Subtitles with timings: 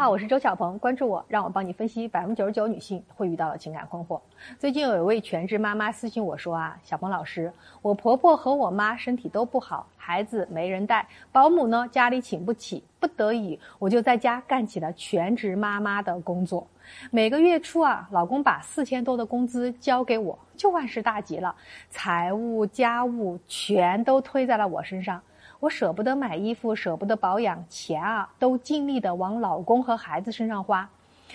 [0.00, 4.18] 好，我是周小鹏，关注我，让我帮你分析百分之九十九女性会遇到的情感困惑。
[4.58, 7.52] 最近有一位全职妈妈私信我说啊，小鹏老师，
[7.82, 16.66] 我婆婆和我妈身体都不好，孩子没人带，保姆呢家里请不起，不得已我就在家干起了全职妈妈的工作。
[17.10, 21.54] 每个月初啊，老公把四千多的工资交给我，就万事大吉了，
[21.90, 25.20] 财务家务全都推在了我身上。
[25.60, 30.88] 我舍不得买衣服，舍不得保养，钱啊都尽力的往老公和孩子身上花。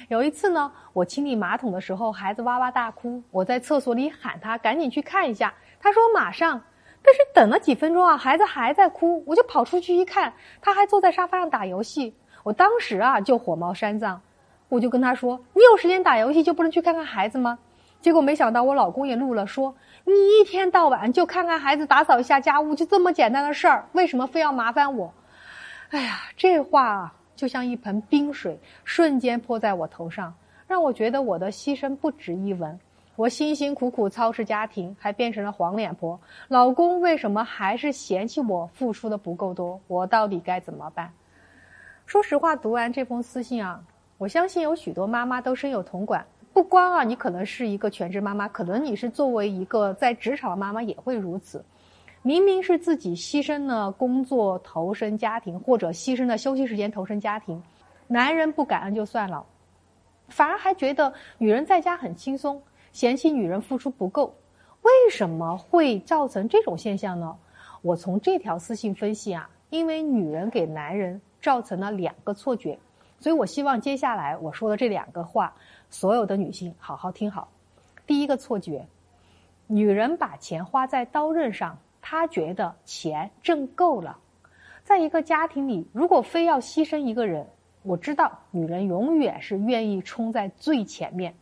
[0.08, 6.60] 有一次呢，我清理马桶的时候，孩子哇哇大哭，我在厕所里喊他赶紧去看一下，他说马上。
[7.04, 12.16] 但是等了几分钟啊，孩子还在哭，我就跑出去一看，他还坐在沙发上打游戏。
[12.42, 14.20] 我当时啊就火冒三丈，
[14.70, 17.60] 我就跟他说：“你有时间打游戏就不能去看看孩子吗？”
[18.06, 19.76] 结果没想到我老公也怒了，说。
[20.04, 25.12] 你一天到晚就看看孩子，打扫一下家务，就这么简单的事儿，为什么非要麻烦我？
[25.90, 30.32] 哎呀，这话就像一盆冰水，瞬间泼在我头上，
[30.68, 32.80] 让我觉得我的牺牲不值一文。
[33.16, 36.20] 我辛辛苦苦操持家庭，还变成了黄脸婆。
[36.48, 39.82] 老公为什么还是嫌弃我付出的不够多？
[39.88, 41.12] 我到底该怎么办？
[42.06, 43.82] 说实话，读完这封私信啊，
[44.20, 46.24] 我相信有许多妈妈都深有同感。
[46.56, 51.62] 不光啊，你可能是一个全职妈妈，可能你是作为一个在职场的妈妈也会如此。
[52.22, 57.62] 明明是自己牺牲了工作投身家庭，或者牺牲了休息时间投身家庭，
[58.08, 59.46] 男人不感恩就算了，
[60.30, 64.34] 反而还觉得女人在家很轻松，嫌弃女人付出不够。
[64.82, 67.36] 为什么会造成这种现象呢？
[67.82, 72.80] 我从这条私信分析啊，因为女人给男人造成了两个错觉，
[73.20, 75.54] 所以我希望接下来我说的这两个话。
[75.90, 77.48] 所有的女性，好好听好。
[78.06, 78.86] 第一个错觉，
[79.68, 84.18] 女人把钱花在刀刃上，她觉得钱挣够了。
[84.84, 87.48] 在一个家庭里，如果非要牺牲一个人，
[87.84, 91.34] 我知道女人永远是愿意冲在最前面。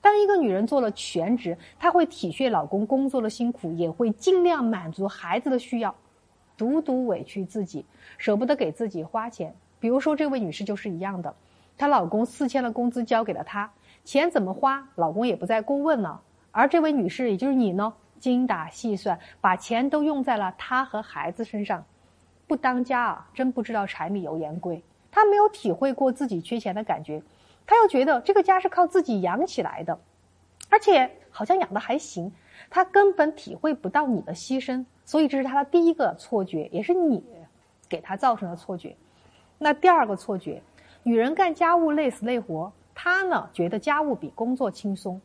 [0.00, 5.92] 当一个女人做了全职，她会体恤老公工作的辛苦，也会尽量满足孩子的需要，
[6.56, 7.84] 独独委屈自己，
[8.18, 9.54] 舍不得给自己花钱。
[9.78, 11.34] 比如说这位女士就是一样的，
[11.76, 13.70] 她老公四千的工资交给了她。
[14.04, 16.22] 钱怎么花，老公也不再过问了。
[16.52, 21.84] 而这位女士，也就是你呢，精打细算，把钱都用在了她和孩子身上。
[22.46, 24.82] 不当家啊，真不知道柴米油盐贵。
[25.10, 27.22] 她没有体会过自己缺钱的感觉，
[27.66, 29.98] 她又觉得这个家是靠自己养起来的，
[30.70, 32.32] 而且好像养的还行。
[32.70, 37.24] 她根本体会不到你的牺牲，所以这是她的第一个错觉，也是你
[37.88, 38.96] 给她造成的错觉。
[39.58, 40.62] 那第二个错觉，
[41.02, 42.72] 女人干家务累死累活。
[42.94, 45.20] 他呢，觉得家务比工作轻松。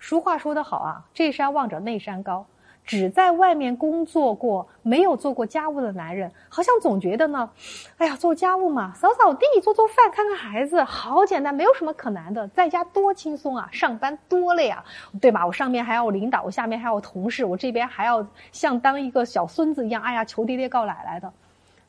[0.00, 2.44] 俗话说得好啊，这山望着那山高。
[2.84, 7.48] 只在外面工作过，没有做过家务的男人，好像总觉得呢，
[7.96, 12.48] 哎呀，做家务嘛，扫扫地、做做饭、看看孩子，好简单，没有什么可难的。
[12.48, 14.84] 在家多轻松啊，上班多累啊，
[15.20, 15.46] 对吧？
[15.46, 21.32] 我上面还有领导，我下面还有同事，我这边还要像当一个小孙子一样，哎呀，求爹爹告奶奶的。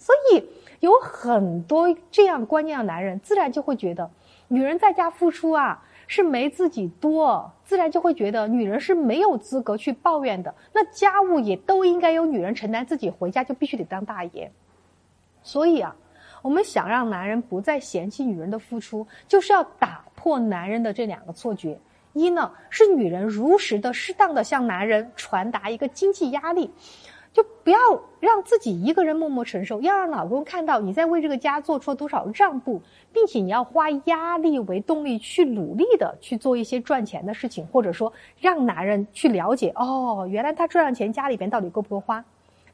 [0.04, 0.44] 所以
[0.82, 4.12] 有很多这样观念的男人，自然就会觉得。
[4.50, 10.54] 女人在家付出啊，是没自己多，自然就会觉得女人是没有资格去抱怨的。
[10.74, 14.52] 那家务也都应该由女人承担，自己回家就必须得当大爷。
[15.42, 15.96] 所以啊，
[16.42, 21.80] 我们想让男人不再嫌弃女人的付出，就是要打破男人的这两个错觉。
[22.12, 26.70] 一呢，是女人如实的、适当的向男人传达一个经济压力。
[27.34, 27.80] 就不要
[28.20, 32.80] 让自己一个人默默承受，要让老公看到你在为这个家做出了多少让步，
[33.12, 42.24] 并且你要花压力为动力去努力的去做一些赚钱的事情，或者说让男人去了解哦，原来他赚了钱家里边到底够不够花。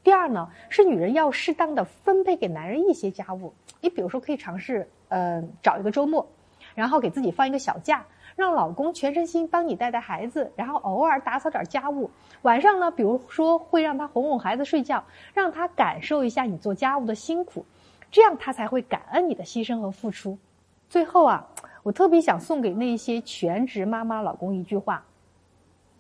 [0.04, 6.28] 第二呢，是女人要适当的分配给男人一些家务，你比如说可以尝试，呃，找一个周末，
[6.76, 8.06] 然后给自己放一个小假。
[8.36, 12.10] 让老公全身心帮你带带孩子，然后偶尔打扫点家务。
[12.44, 15.04] 晚上呢，比如说会让他哄哄孩子睡觉，
[15.34, 17.66] 让他感受一下你做家务的辛苦，
[18.10, 20.38] 这样他才会感恩你的牺牲和付出。
[20.88, 21.46] 最后啊，
[21.84, 25.04] 我特别想送给那些全职妈妈老公一句话：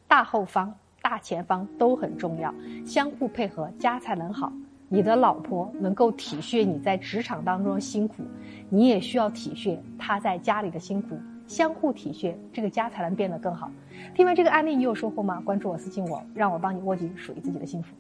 [0.08, 2.54] 大后方、大前方都很重要，
[2.86, 4.54] 相互配合，家才能好。
[4.92, 8.24] 你的老婆能够体恤你在职场当中的辛苦，
[8.70, 11.18] 你也需要体恤她在家里的辛苦。
[11.46, 13.72] 相互体恤，这个家才能变得更好。
[14.16, 15.42] 听完这个案例，你有收获吗？
[15.46, 17.96] 关注我，私信我，让我帮你握紧属于自己的幸福。